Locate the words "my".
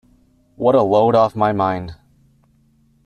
1.35-1.53